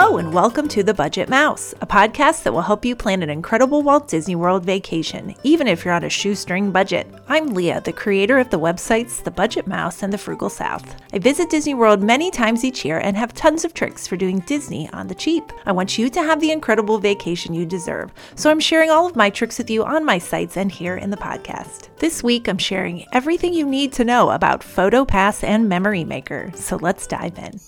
[0.00, 3.30] Hello, and welcome to The Budget Mouse, a podcast that will help you plan an
[3.30, 7.12] incredible Walt Disney World vacation, even if you're on a shoestring budget.
[7.26, 10.94] I'm Leah, the creator of the websites The Budget Mouse and The Frugal South.
[11.12, 14.38] I visit Disney World many times each year and have tons of tricks for doing
[14.46, 15.52] Disney on the cheap.
[15.66, 19.16] I want you to have the incredible vacation you deserve, so I'm sharing all of
[19.16, 21.88] my tricks with you on my sites and here in the podcast.
[21.96, 26.76] This week, I'm sharing everything you need to know about PhotoPass and Memory Maker, so
[26.76, 27.58] let's dive in.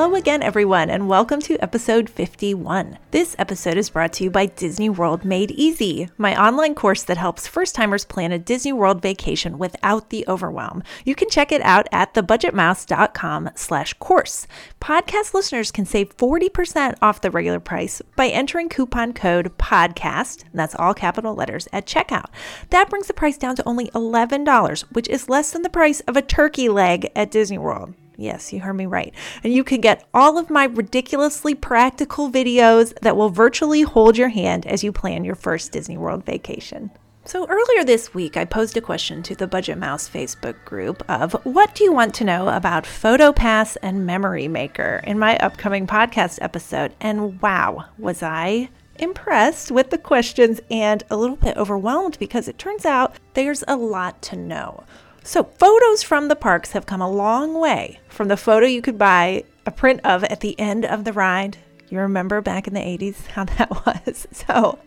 [0.00, 2.98] Hello again, everyone, and welcome to episode 51.
[3.10, 7.16] This episode is brought to you by Disney World Made Easy, my online course that
[7.16, 10.84] helps first timers plan a Disney World vacation without the overwhelm.
[11.04, 14.46] You can check it out at thebudgetmouse.com slash course.
[14.80, 20.76] Podcast listeners can save 40% off the regular price by entering coupon code PODCAST, that's
[20.76, 22.26] all capital letters, at checkout.
[22.70, 26.16] That brings the price down to only $11, which is less than the price of
[26.16, 27.94] a turkey leg at Disney World.
[28.20, 29.14] Yes, you heard me right.
[29.44, 34.30] And you can get all of my ridiculously practical videos that will virtually hold your
[34.30, 36.90] hand as you plan your first Disney World vacation.
[37.24, 41.34] So, earlier this week, I posed a question to the Budget Mouse Facebook group of
[41.44, 46.40] what do you want to know about PhotoPass and Memory Maker in my upcoming podcast
[46.42, 46.94] episode?
[47.00, 52.58] And wow, was I impressed with the questions and a little bit overwhelmed because it
[52.58, 54.82] turns out there's a lot to know.
[55.28, 58.96] So, photos from the parks have come a long way from the photo you could
[58.96, 61.58] buy a print of at the end of the ride.
[61.90, 64.26] You remember back in the 80s how that was.
[64.32, 64.78] So,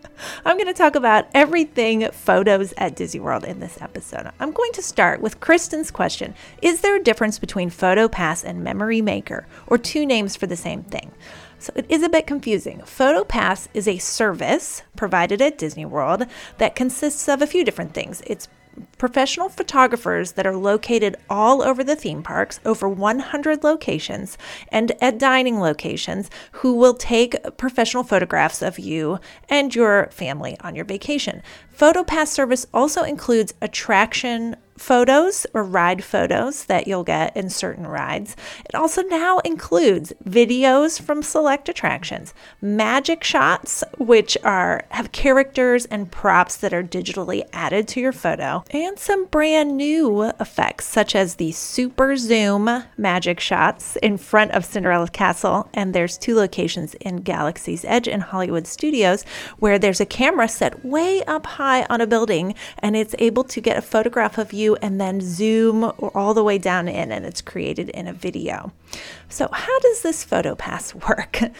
[0.44, 4.32] I'm going to talk about everything photos at Disney World in this episode.
[4.40, 6.34] I'm going to start with Kristen's question
[6.64, 10.82] Is there a difference between PhotoPass and Memory Maker, or two names for the same
[10.82, 11.12] thing?
[11.60, 12.80] So it is a bit confusing.
[12.80, 16.26] PhotoPass is a service provided at Disney World
[16.58, 18.24] that consists of a few different things.
[18.26, 18.48] It's
[18.98, 24.38] professional photographers that are located all over the theme parks, over 100 locations,
[24.70, 30.76] and at dining locations, who will take professional photographs of you and your family on
[30.76, 31.42] your vacation.
[31.76, 38.36] PhotoPass service also includes attraction photos or ride photos that you'll get in certain rides.
[38.66, 46.12] It also now includes videos from select attractions, magic shots which are have characters and
[46.12, 51.36] props that are digitally added to your photo, and some brand new effects such as
[51.36, 57.18] the super zoom magic shots in front of Cinderella Castle and there's two locations in
[57.18, 59.24] Galaxy's Edge and Hollywood Studios
[59.60, 63.62] where there's a camera set way up high on a building and it's able to
[63.62, 67.42] get a photograph of you and then zoom all the way down in, and it's
[67.42, 68.72] created in a video.
[69.30, 71.52] So, how does this PhotoPass work?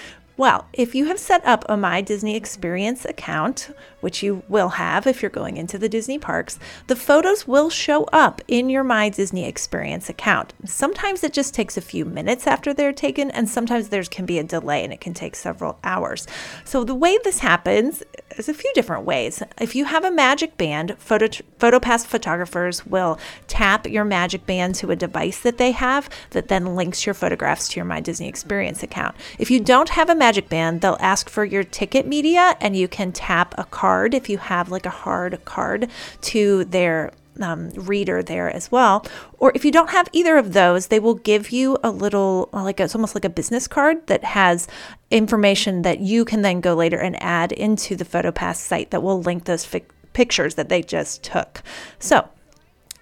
[0.42, 5.06] Well, if you have set up a My Disney Experience account, which you will have
[5.06, 6.58] if you're going into the Disney parks,
[6.88, 10.54] the photos will show up in your My Disney Experience account.
[10.66, 14.40] Sometimes it just takes a few minutes after they're taken, and sometimes there can be
[14.40, 16.26] a delay and it can take several hours.
[16.66, 18.02] So, the way this happens
[18.38, 19.42] is a few different ways.
[19.60, 21.28] If you have a magic band, photo,
[21.60, 26.76] PhotoPass photographers will tap your magic band to a device that they have that then
[26.76, 29.16] links your photographs to your My Disney Experience account.
[29.40, 32.88] If you don't have a magic band, they'll ask for your ticket media and you
[32.88, 35.90] can tap a card if you have like a hard card
[36.22, 37.12] to their
[37.44, 39.06] um, reader there as well.
[39.40, 42.80] Or if you don't have either of those, they will give you a little, like
[42.80, 44.68] it's almost like a business card that has
[45.10, 49.22] information that you can then go later and add into the PhotoPass site that will
[49.22, 51.64] link those fi- pictures that they just took.
[52.00, 52.28] So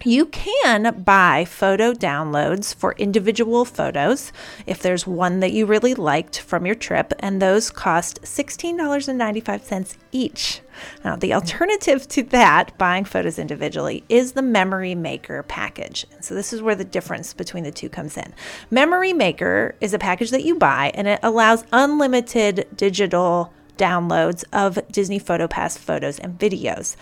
[0.05, 4.31] you can buy photo downloads for individual photos
[4.65, 10.61] if there's one that you really liked from your trip, and those cost $16.95 each.
[11.03, 16.05] Now, the alternative to that, buying photos individually, is the Memory Maker package.
[16.21, 18.33] So, this is where the difference between the two comes in.
[18.71, 24.79] Memory Maker is a package that you buy, and it allows unlimited digital downloads of
[24.91, 26.95] Disney PhotoPass photos and videos.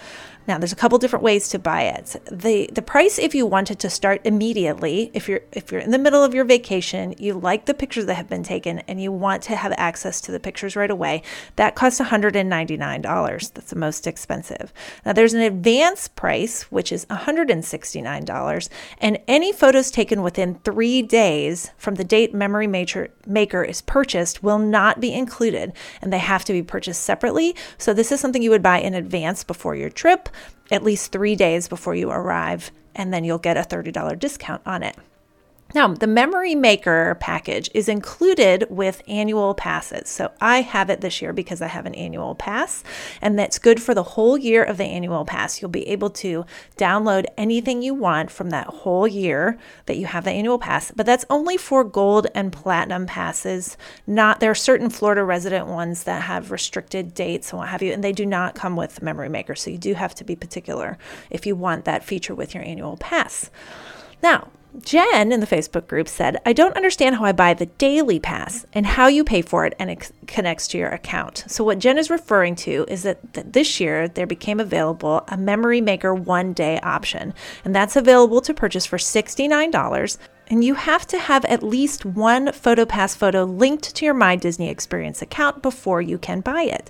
[0.47, 2.15] Now, there's a couple different ways to buy it.
[2.31, 5.97] the The price, if you wanted to start immediately, if you're if you're in the
[5.97, 9.43] middle of your vacation, you like the pictures that have been taken, and you want
[9.43, 11.21] to have access to the pictures right away,
[11.57, 13.53] that costs $199.
[13.53, 14.71] That's the most expensive.
[15.05, 21.71] Now, there's an advance price, which is $169, and any photos taken within three days
[21.77, 26.45] from the date Memory Maker Maker is purchased will not be included, and they have
[26.45, 27.55] to be purchased separately.
[27.77, 30.29] So this is something you would buy in advance before your trip
[30.71, 34.83] at least three days before you arrive, and then you'll get a $30 discount on
[34.83, 34.95] it.
[35.75, 40.09] Now, the Memory Maker package is included with annual passes.
[40.09, 42.85] So I have it this year because I have an annual pass,
[43.21, 45.61] and that's good for the whole year of the annual pass.
[45.61, 46.45] You'll be able to
[46.77, 51.05] download anything you want from that whole year that you have the annual pass, but
[51.05, 53.75] that's only for gold and platinum passes.
[54.07, 57.91] Not there are certain Florida resident ones that have restricted dates and what have you,
[57.91, 59.53] and they do not come with Memory Maker.
[59.53, 60.97] So you do have to be particular
[61.29, 63.51] if you want that feature with your annual pass.
[64.23, 64.47] Now,
[64.83, 68.65] Jen in the Facebook group said, I don't understand how I buy the daily pass
[68.73, 71.43] and how you pay for it and it connects to your account.
[71.47, 75.37] So, what Jen is referring to is that, that this year there became available a
[75.37, 77.33] Memory Maker one day option,
[77.65, 80.17] and that's available to purchase for $69.
[80.49, 84.69] And you have to have at least one PhotoPass photo linked to your My Disney
[84.69, 86.89] Experience account before you can buy it.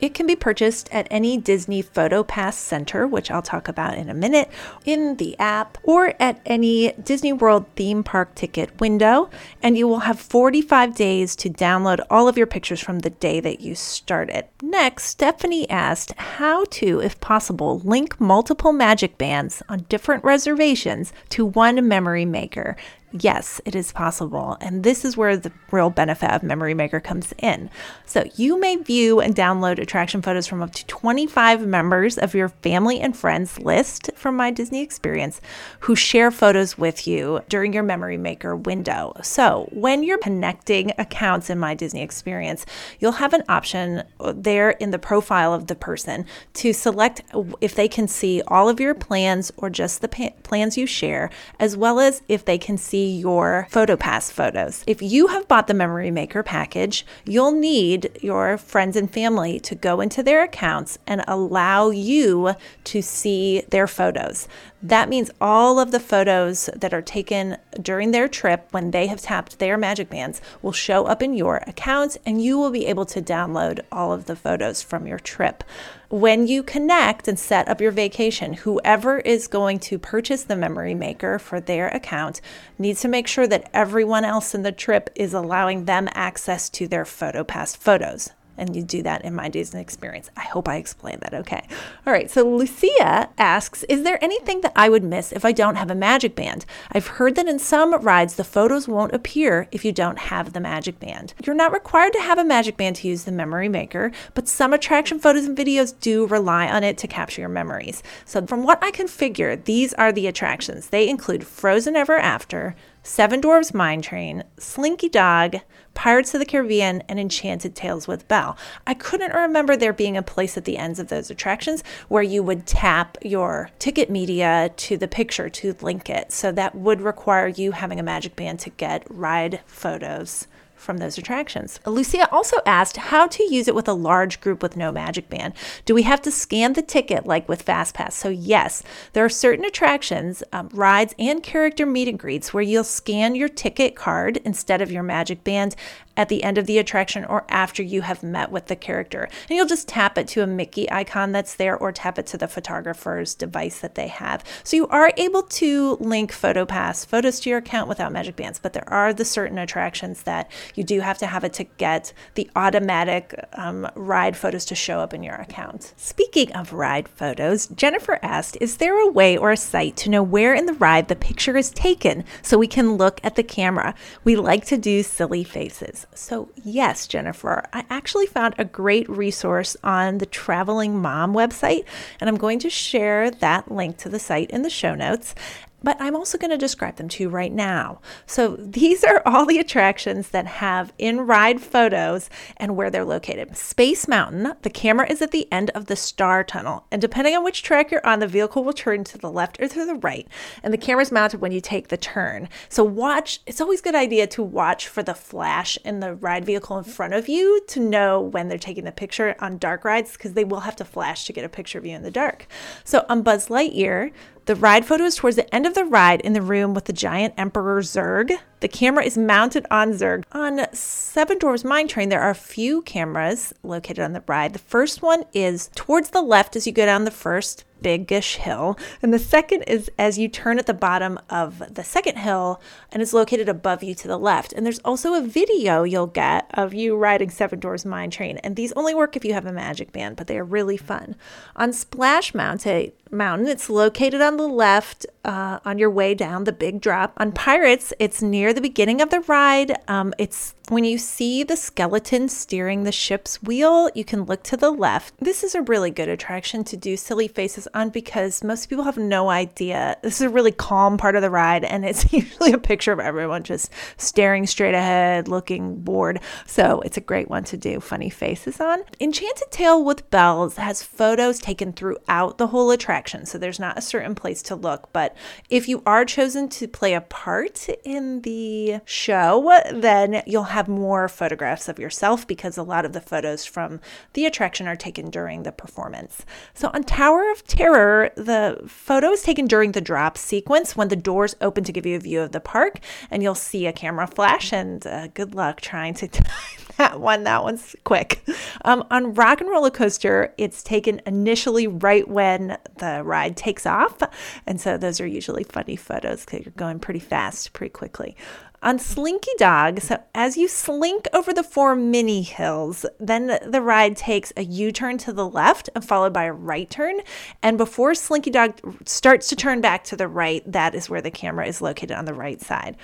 [0.00, 4.14] It can be purchased at any Disney PhotoPass center, which I'll talk about in a
[4.14, 4.48] minute,
[4.84, 9.28] in the app, or at any Disney World theme park ticket window.
[9.62, 13.40] And you will have 45 days to download all of your pictures from the day
[13.40, 14.44] that you started.
[14.62, 21.44] Next, Stephanie asked how to, if possible, link multiple magic bands on different reservations to
[21.44, 22.76] one memory maker.
[23.12, 24.58] Yes, it is possible.
[24.60, 27.70] And this is where the real benefit of Memory Maker comes in.
[28.04, 32.50] So you may view and download attraction photos from up to 25 members of your
[32.50, 35.40] family and friends list from My Disney Experience
[35.80, 39.14] who share photos with you during your Memory Maker window.
[39.22, 42.66] So when you're connecting accounts in My Disney Experience,
[43.00, 47.22] you'll have an option uh, there in the profile of the person to select
[47.62, 51.30] if they can see all of your plans or just the pa- plans you share,
[51.58, 54.82] as well as if they can see see your PhotoPass photos.
[54.86, 59.74] If you have bought the Memory Maker package, you'll need your friends and family to
[59.76, 62.54] go into their accounts and allow you
[62.84, 64.48] to see their photos.
[64.82, 69.20] That means all of the photos that are taken during their trip when they have
[69.20, 73.04] tapped their Magic Bands will show up in your account and you will be able
[73.06, 75.64] to download all of the photos from your trip.
[76.10, 80.94] When you connect and set up your vacation, whoever is going to purchase the memory
[80.94, 82.40] maker for their account
[82.78, 86.86] needs to make sure that everyone else in the trip is allowing them access to
[86.86, 90.30] their PhotoPass photos and you do that in my Disney experience.
[90.36, 91.66] I hope I explained that okay.
[92.06, 95.76] All right, so Lucia asks Is there anything that I would miss if I don't
[95.76, 96.66] have a magic band?
[96.92, 100.60] I've heard that in some rides, the photos won't appear if you don't have the
[100.60, 101.34] magic band.
[101.44, 104.72] You're not required to have a magic band to use the memory maker, but some
[104.72, 108.02] attraction photos and videos do rely on it to capture your memories.
[108.24, 110.88] So, from what I can figure, these are the attractions.
[110.88, 112.74] They include Frozen Ever After,
[113.08, 115.56] Seven Dwarfs Mine Train, Slinky Dog,
[115.94, 118.54] Pirates of the Caribbean, and Enchanted Tales with Belle.
[118.86, 122.42] I couldn't remember there being a place at the ends of those attractions where you
[122.42, 126.32] would tap your ticket media to the picture to link it.
[126.32, 130.46] So that would require you having a magic band to get ride photos
[130.78, 131.80] from those attractions.
[131.84, 135.54] Lucia also asked how to use it with a large group with no magic band.
[135.84, 138.12] Do we have to scan the ticket like with FastPass?
[138.12, 138.82] So, yes,
[139.12, 143.48] there are certain attractions, um, rides, and character meet and greets where you'll scan your
[143.48, 145.76] ticket card instead of your magic band
[146.18, 149.28] at the end of the attraction or after you have met with the character.
[149.48, 152.36] And you'll just tap it to a Mickey icon that's there or tap it to
[152.36, 154.42] the photographer's device that they have.
[154.64, 158.72] So you are able to link PhotoPass photos to your account without magic bands, but
[158.72, 162.50] there are the certain attractions that you do have to have it to get the
[162.56, 165.94] automatic um, ride photos to show up in your account.
[165.96, 170.22] Speaking of ride photos, Jennifer asked Is there a way or a site to know
[170.24, 173.94] where in the ride the picture is taken so we can look at the camera?
[174.24, 176.07] We like to do silly faces.
[176.14, 181.84] So, yes, Jennifer, I actually found a great resource on the Traveling Mom website,
[182.20, 185.34] and I'm going to share that link to the site in the show notes
[185.82, 188.00] but I'm also going to describe them to you right now.
[188.26, 193.56] So these are all the attractions that have in ride photos and where they're located.
[193.56, 197.44] Space Mountain, the camera is at the end of the Star Tunnel, and depending on
[197.44, 200.26] which track you're on, the vehicle will turn to the left or to the right,
[200.62, 202.48] and the camera is mounted when you take the turn.
[202.68, 206.44] So watch, it's always a good idea to watch for the flash in the ride
[206.44, 210.12] vehicle in front of you to know when they're taking the picture on dark rides
[210.12, 212.46] because they will have to flash to get a picture of you in the dark.
[212.84, 214.12] So on Buzz Lightyear,
[214.48, 216.92] the ride photo is towards the end of the ride in the room with the
[216.94, 220.24] giant Emperor Zurg The camera is mounted on Zurg.
[220.32, 224.52] On Seven Dwarfs Mine Train, there are a few cameras located on the ride.
[224.52, 228.76] The first one is towards the left as you go down the first biggish hill.
[229.00, 232.60] And the second is as you turn at the bottom of the second hill
[232.90, 234.52] and it's located above you to the left.
[234.52, 238.38] And there's also a video you'll get of you riding Seven Dwarfs Mine Train.
[238.38, 241.14] And these only work if you have a magic band, but they are really fun.
[241.54, 243.48] On Splash Mountain, Mountain.
[243.48, 247.12] It's located on the left uh, on your way down the big drop.
[247.16, 249.78] On Pirates, it's near the beginning of the ride.
[249.88, 254.56] Um, it's when you see the skeleton steering the ship's wheel, you can look to
[254.56, 255.14] the left.
[255.18, 258.98] This is a really good attraction to do silly faces on because most people have
[258.98, 259.96] no idea.
[260.02, 263.00] This is a really calm part of the ride, and it's usually a picture of
[263.00, 266.20] everyone just staring straight ahead, looking bored.
[266.46, 268.82] So it's a great one to do funny faces on.
[269.00, 273.82] Enchanted Tales with Belle has photos taken throughout the whole attraction, so there's not a
[273.82, 274.92] certain place to look.
[274.92, 275.16] But
[275.48, 280.68] if you are chosen to play a part in the show, then you'll have have
[280.68, 283.80] more photographs of yourself because a lot of the photos from
[284.14, 286.26] the attraction are taken during the performance.
[286.52, 290.96] So on Tower of Terror, the photo is taken during the drop sequence when the
[290.96, 294.08] doors open to give you a view of the park, and you'll see a camera
[294.08, 294.52] flash.
[294.52, 296.08] And uh, good luck trying to
[296.78, 297.24] that one.
[297.24, 298.24] That one's quick.
[298.64, 303.98] Um, on Rock and Roller Coaster, it's taken initially right when the ride takes off,
[304.46, 308.16] and so those are usually funny photos because you're going pretty fast, pretty quickly.
[308.60, 313.96] On Slinky Dog, so as you slink over the four mini hills, then the ride
[313.96, 316.96] takes a U turn to the left and followed by a right turn.
[317.40, 321.10] And before Slinky Dog starts to turn back to the right, that is where the
[321.12, 322.76] camera is located on the right side.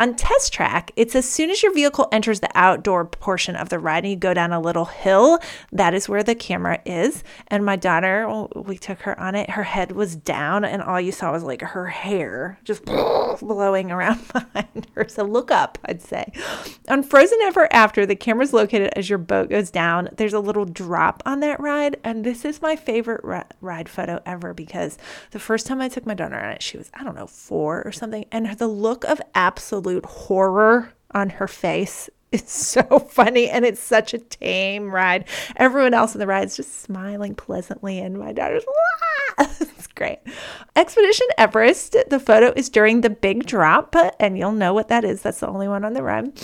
[0.00, 3.78] On test track, it's as soon as your vehicle enters the outdoor portion of the
[3.78, 5.38] ride and you go down a little hill,
[5.72, 7.22] that is where the camera is.
[7.48, 8.26] And my daughter,
[8.56, 11.60] we took her on it, her head was down, and all you saw was like
[11.60, 12.82] her hair just
[13.40, 15.06] blowing around behind her.
[15.06, 16.32] So look up, I'd say.
[16.88, 20.08] On Frozen Ever After, the camera's located as your boat goes down.
[20.16, 23.20] There's a little drop on that ride, and this is my favorite
[23.60, 24.96] ride photo ever because
[25.32, 27.82] the first time I took my daughter on it, she was, I don't know, four
[27.84, 32.08] or something, and the look of absolute absolute horror on her face.
[32.32, 35.24] It's so funny and it's such a tame ride.
[35.56, 38.62] Everyone else in the ride is just smiling pleasantly, and my daughter's,
[39.40, 40.20] it's great.
[40.76, 45.22] Expedition Everest, the photo is during the big drop, and you'll know what that is.
[45.22, 46.40] That's the only one on the ride.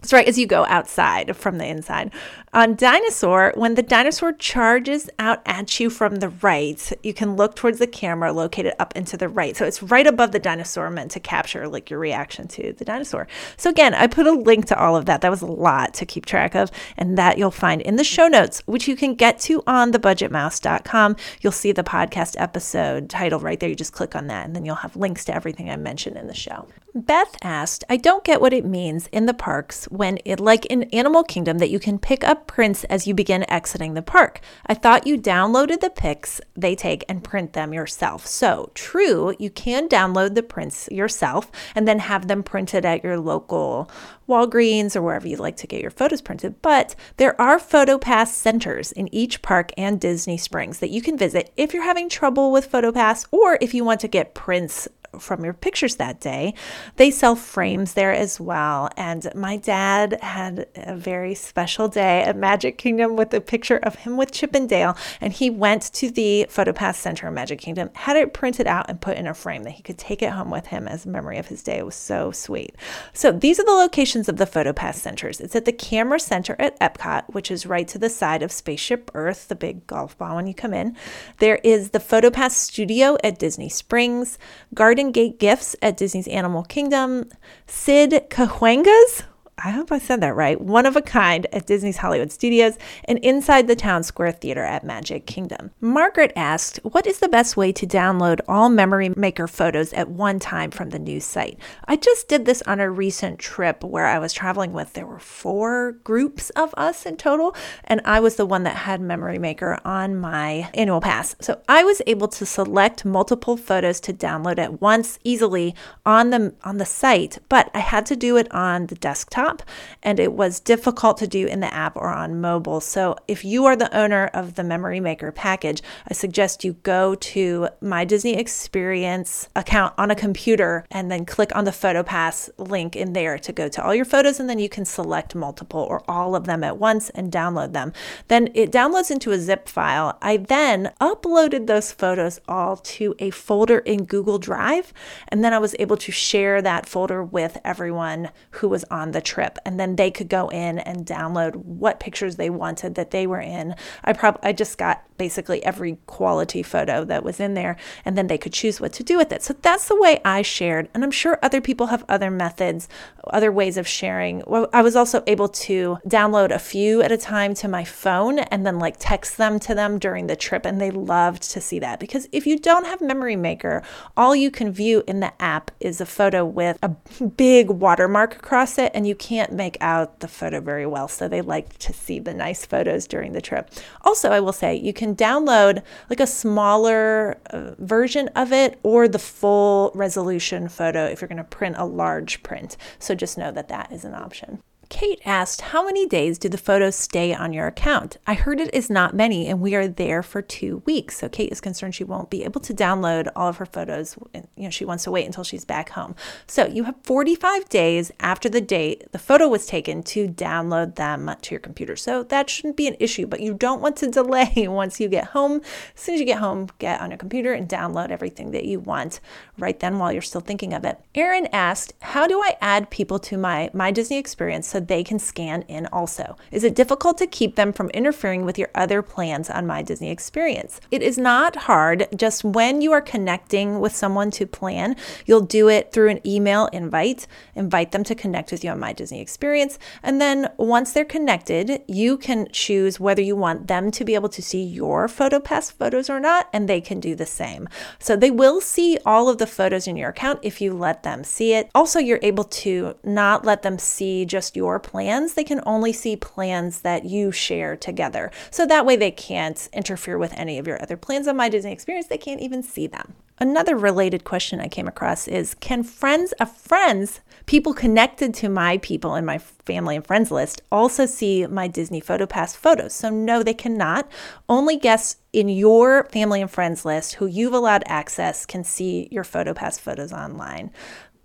[0.00, 2.12] It's right as you go outside from the inside.
[2.52, 7.56] On Dinosaur, when the dinosaur charges out at you from the right, you can look
[7.56, 9.56] towards the camera located up into the right.
[9.56, 13.26] So it's right above the dinosaur meant to capture like your reaction to the dinosaur.
[13.56, 15.20] So again, I put a link to all of that.
[15.20, 18.28] That was a lot to keep track of, and that you'll find in the show
[18.28, 21.16] notes, which you can get to on thebudgetmouse.com.
[21.40, 23.68] You'll see the podcast episode title right there.
[23.68, 26.28] You just click on that, and then you'll have links to everything I mentioned in
[26.28, 26.68] the show.
[26.94, 30.84] Beth asked, I don't get what it means in the parks when it, like in
[30.84, 34.40] Animal Kingdom, that you can pick up prints as you begin exiting the park.
[34.66, 38.26] I thought you downloaded the pics they take and print them yourself.
[38.26, 43.18] So, true, you can download the prints yourself and then have them printed at your
[43.18, 43.90] local
[44.26, 46.60] Walgreens or wherever you'd like to get your photos printed.
[46.62, 51.52] But there are PhotoPass centers in each park and Disney Springs that you can visit
[51.56, 55.54] if you're having trouble with PhotoPass or if you want to get prints from your
[55.54, 56.54] pictures that day.
[56.96, 58.90] They sell frames there as well.
[58.96, 63.96] And my dad had a very special day at Magic Kingdom with a picture of
[63.96, 64.96] him with Chip and Dale.
[65.20, 69.00] And he went to the PhotoPass Center in Magic Kingdom, had it printed out and
[69.00, 71.38] put in a frame that he could take it home with him as a memory
[71.38, 71.78] of his day.
[71.78, 72.76] It was so sweet.
[73.12, 75.40] So these are the locations of the PhotoPass centers.
[75.40, 79.10] It's at the Camera Center at Epcot, which is right to the side of Spaceship
[79.14, 80.96] Earth, the big golf ball when you come in.
[81.38, 84.38] There is the PhotoPass Studio at Disney Springs,
[84.74, 87.30] Garden Garden Gate Gifts at Disney's Animal Kingdom,
[87.68, 89.22] Sid Cahuenga's
[89.64, 93.18] I hope I said that right, one of a kind at Disney's Hollywood Studios and
[93.18, 95.72] inside the Town Square Theater at Magic Kingdom.
[95.80, 100.38] Margaret asked, What is the best way to download all Memory Maker photos at one
[100.38, 101.58] time from the new site?
[101.86, 105.18] I just did this on a recent trip where I was traveling with, there were
[105.18, 109.80] four groups of us in total, and I was the one that had Memory Maker
[109.84, 111.34] on my annual pass.
[111.40, 115.74] So I was able to select multiple photos to download at once easily
[116.06, 119.68] on the on the site, but I had to do it on the desktop desktop,
[120.02, 122.80] and it was difficult to do in the app or on mobile.
[122.80, 127.14] So if you are the owner of the Memory Maker package, I suggest you go
[127.14, 132.96] to my Disney Experience account on a computer and then click on the PhotoPass link
[132.96, 136.02] in there to go to all your photos, and then you can select multiple or
[136.08, 137.92] all of them at once and download them.
[138.28, 140.18] Then it downloads into a zip file.
[140.22, 144.92] I then uploaded those photos all to a folder in Google Drive,
[145.28, 149.20] and then I was able to share that folder with everyone who was on the
[149.20, 153.26] trip, and then they could go in and download what pictures they wanted that they
[153.26, 153.74] were in.
[154.04, 158.28] I probably I just got basically every quality photo that was in there, and then
[158.28, 159.42] they could choose what to do with it.
[159.42, 162.88] So that's the way I shared, and I'm sure other people have other methods,
[163.24, 164.42] other ways of sharing.
[164.46, 168.38] Well, I was also able to download a few at a time to my phone
[168.38, 171.78] and then like text them to them during the trip, and they loved to see
[171.80, 173.82] that because if you don't have Memory Maker,
[174.16, 176.88] all you can view in the app is a photo with a
[177.36, 181.06] big watermark across it, and you can't make out the photo very well.
[181.06, 183.70] So they like to see the nice photos during the trip.
[184.00, 189.06] Also, I will say you can download like a smaller uh, version of it or
[189.06, 192.78] the full resolution photo if you're going to print a large print.
[192.98, 194.62] So just know that that is an option.
[194.88, 198.16] Kate asked, How many days do the photos stay on your account?
[198.26, 201.18] I heard it is not many, and we are there for two weeks.
[201.18, 204.16] So Kate is concerned she won't be able to download all of her photos.
[204.34, 206.14] You know, she wants to wait until she's back home.
[206.46, 211.30] So you have 45 days after the date the photo was taken to download them
[211.42, 211.96] to your computer.
[211.96, 215.28] So that shouldn't be an issue, but you don't want to delay once you get
[215.28, 215.60] home.
[215.94, 218.80] As soon as you get home, get on your computer and download everything that you
[218.80, 219.20] want
[219.58, 220.98] right then while you're still thinking of it.
[221.14, 225.18] Erin asked, How do I add people to my My Disney experience so they can
[225.18, 226.36] scan in also?
[226.52, 230.10] Is it difficult to keep them from interfering with your other plans on My Disney
[230.10, 230.80] Experience?
[230.90, 232.06] It is not hard.
[232.14, 234.94] Just when you are connecting with someone to plan,
[235.26, 238.92] you'll do it through an email invite, invite them to connect with you on My
[238.92, 239.78] Disney Experience.
[240.02, 244.28] And then once they're connected, you can choose whether you want them to be able
[244.28, 247.68] to see your PhotoPass photos or not, and they can do the same.
[247.98, 251.24] So they will see all of the photos in your account if you let them
[251.24, 251.70] see it.
[251.74, 255.92] Also, you're able to not let them see just your your plans, they can only
[255.92, 258.30] see plans that you share together.
[258.50, 261.72] So that way they can't interfere with any of your other plans on My Disney
[261.72, 262.06] Experience.
[262.06, 263.14] They can't even see them.
[263.40, 268.78] Another related question I came across is Can friends of friends, people connected to my
[268.78, 272.94] people in my family and friends list, also see my Disney PhotoPass photos?
[272.94, 274.10] So, no, they cannot.
[274.48, 279.24] Only guests in your family and friends list who you've allowed access can see your
[279.24, 280.72] PhotoPass photos online.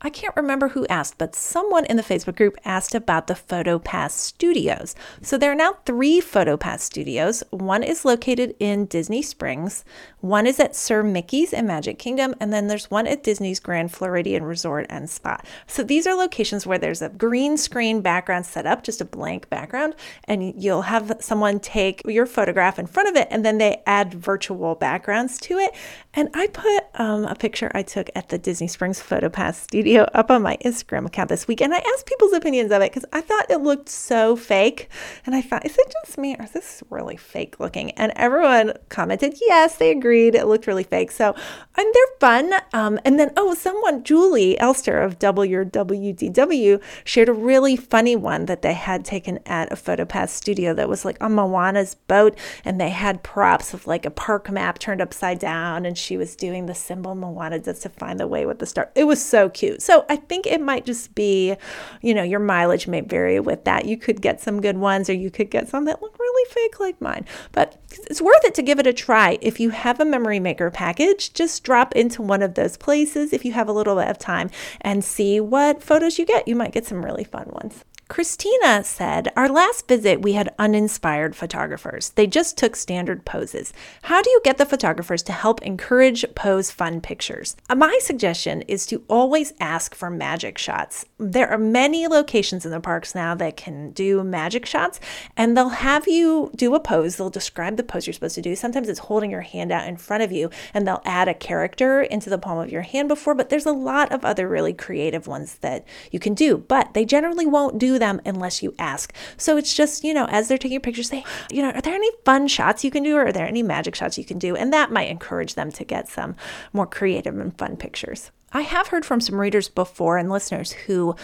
[0.06, 4.12] I can't remember who asked, but someone in the Facebook group asked about the PhotoPass
[4.12, 4.96] studios.
[5.22, 7.42] So there are now three PhotoPass studios.
[7.52, 9.86] One is located in Disney Springs,
[10.20, 13.94] one is at Sir Mickey's in Magic Kingdom, and then there's one at Disney's Grand
[13.94, 15.40] Floridian Resort and Spa.
[15.68, 19.50] So these are locations where there's a green screen background set up, just a blank
[19.50, 23.82] background, and you'll have someone take your photograph in front of it, and then they
[23.86, 25.74] add virtual backgrounds to it.
[26.14, 30.32] And I put um, a picture I took at the Disney Springs PhotoPass studio up
[30.32, 33.22] on my Instagram account this week, and I asked people's opinions of it because I
[33.22, 34.90] thought it looked so fake,
[35.26, 37.92] and I thought, is it just me or is this really fake looking?
[37.92, 40.36] And everyone commented, yes, they agreed.
[40.36, 41.12] It looked really fake.
[41.12, 41.36] So,
[41.76, 42.54] and they're fun.
[42.74, 48.16] Um, and then, oh, someone, Julie Elster of Double Your WDW, shared a really funny
[48.16, 52.38] one that they had taken at a PhotoPass studio that was like on Moana's boat.
[52.66, 55.86] And they had props of like a park map turned upside down.
[55.86, 58.92] And she was doing the symbol Moana does to find the way with the star.
[58.96, 59.82] It was so cute.
[59.84, 61.56] So I think it might just be,
[62.02, 63.86] you know, your mileage may vary with that.
[63.86, 66.80] You could get some good ones or you could get some that look really fake
[66.80, 67.26] like mine.
[67.52, 69.38] But it's worth it to give it a try.
[69.42, 73.44] If you have a Memory Maker package, just drop into one of those places if
[73.44, 74.50] you have a little bit of time
[74.82, 76.48] and see what photos you get.
[76.48, 77.84] You might get some really fun ones.
[78.14, 82.12] Christina said, Our last visit, we had uninspired photographers.
[82.12, 83.74] They just took standard poses.
[84.04, 87.56] How do you get the photographers to help encourage pose fun pictures?
[87.72, 91.08] Uh, my suggestion is to always ask for magic shots.
[91.18, 95.00] There are many locations in the parks now that can do magic shots,
[95.36, 97.16] and they'll have you do a pose.
[97.16, 98.56] They'll describe the pose you're supposed to do.
[98.56, 102.04] Sometimes it's holding your hand out in front of you, and they'll add a character
[102.04, 105.26] into the palm of your hand before, but there's a lot of other really creative
[105.26, 109.14] ones that you can do, but they generally won't do them unless you ask.
[109.38, 112.12] So it's just, you know, as they're taking pictures, say, you know, are there any
[112.26, 114.56] fun shots you can do or are there any magic shots you can do?
[114.56, 116.36] And that might encourage them to get some
[116.74, 118.32] more creative and fun pictures.
[118.52, 121.16] I have heard from some readers before and listeners who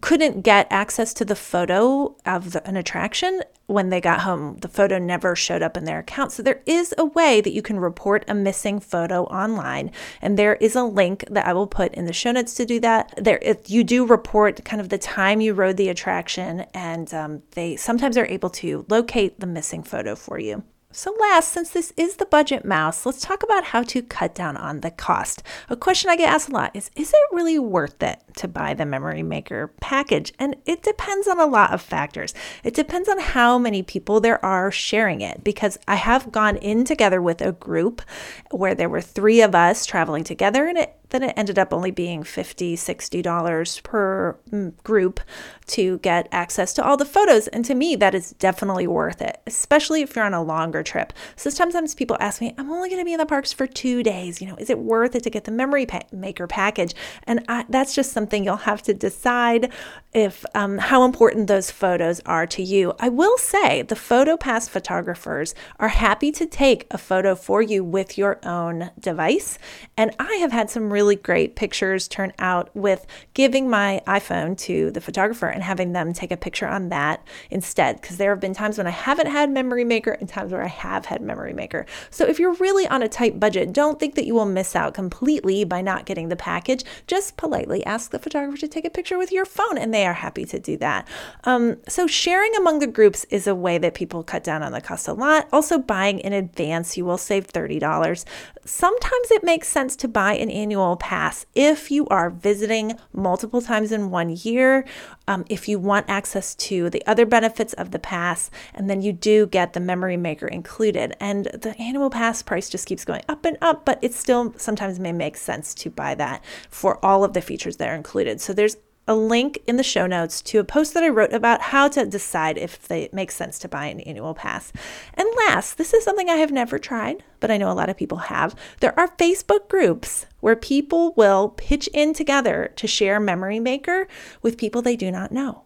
[0.00, 4.56] couldn't get access to the photo of the, an attraction when they got home.
[4.58, 6.32] The photo never showed up in their account.
[6.32, 9.90] So there is a way that you can report a missing photo online.
[10.20, 12.80] And there is a link that I will put in the show notes to do
[12.80, 13.14] that.
[13.16, 17.42] There, if you do report kind of the time you rode the attraction, and um,
[17.52, 20.64] they sometimes are able to locate the missing photo for you.
[20.90, 24.56] So, last, since this is the budget mouse, let's talk about how to cut down
[24.56, 25.42] on the cost.
[25.68, 28.74] A question I get asked a lot is Is it really worth it to buy
[28.74, 30.32] the Memory Maker package?
[30.38, 32.34] And it depends on a lot of factors.
[32.64, 36.84] It depends on how many people there are sharing it, because I have gone in
[36.84, 38.02] together with a group
[38.50, 41.90] where there were three of us traveling together, and it then it ended up only
[41.90, 45.20] being $50, $60 per mm, group
[45.66, 47.48] to get access to all the photos.
[47.48, 51.12] And to me, that is definitely worth it, especially if you're on a longer trip.
[51.36, 54.02] So sometimes people ask me, I'm only going to be in the parks for two
[54.02, 54.40] days.
[54.40, 56.94] You know, is it worth it to get the memory pa- maker package?
[57.24, 59.72] And I, that's just something you'll have to decide
[60.12, 62.94] if um, how important those photos are to you.
[62.98, 68.16] I will say the PhotoPass photographers are happy to take a photo for you with
[68.16, 69.58] your own device.
[69.96, 74.90] And I have had some really great pictures turn out with giving my iPhone to
[74.90, 78.00] the photographer and having them take a picture on that instead.
[78.00, 80.68] Because there have been times when I haven't had Memory Maker and times where I
[80.68, 81.84] have had Memory Maker.
[82.10, 84.94] So if you're really on a tight budget, don't think that you will miss out
[84.94, 86.84] completely by not getting the package.
[87.06, 90.14] Just politely ask the photographer to take a picture with your phone and they are
[90.14, 91.06] happy to do that.
[91.44, 94.80] Um, so, sharing among the groups is a way that people cut down on the
[94.80, 95.48] cost a lot.
[95.52, 98.24] Also, buying in advance, you will save $30.
[98.64, 103.92] Sometimes it makes sense to buy an annual pass if you are visiting multiple times
[103.92, 104.84] in one year,
[105.28, 109.12] um, if you want access to the other benefits of the pass, and then you
[109.12, 111.14] do get the memory maker included.
[111.20, 114.98] And the annual pass price just keeps going up and up, but it still sometimes
[114.98, 118.40] may make sense to buy that for all of the features that are included.
[118.40, 121.62] So there's a link in the show notes to a post that I wrote about
[121.62, 124.72] how to decide if it makes sense to buy an annual pass.
[125.14, 127.96] And last, this is something I have never tried, but I know a lot of
[127.96, 128.54] people have.
[128.80, 134.06] There are Facebook groups where people will pitch in together to share Memory Maker
[134.42, 135.64] with people they do not know.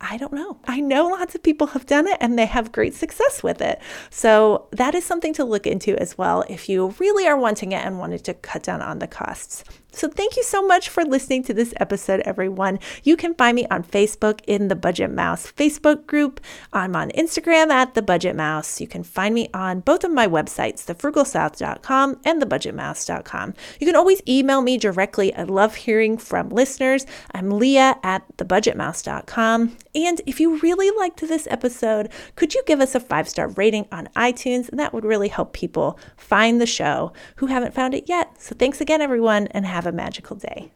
[0.00, 0.58] I don't know.
[0.66, 3.80] I know lots of people have done it and they have great success with it.
[4.10, 7.84] So that is something to look into as well if you really are wanting it
[7.84, 9.64] and wanted to cut down on the costs.
[9.94, 12.80] So, thank you so much for listening to this episode, everyone.
[13.04, 16.40] You can find me on Facebook in the Budget Mouse Facebook group.
[16.72, 18.80] I'm on Instagram at the Budget Mouse.
[18.80, 23.54] You can find me on both of my websites, thefrugalsouth.com and thebudgetmouse.com.
[23.78, 25.32] You can always email me directly.
[25.34, 27.06] I love hearing from listeners.
[27.32, 29.76] I'm Leah at thebudgetmouse.com.
[29.94, 33.86] And if you really liked this episode, could you give us a five star rating
[33.92, 34.68] on iTunes?
[34.68, 38.42] And that would really help people find the show who haven't found it yet.
[38.42, 40.70] So, thanks again, everyone, and have have a magical day.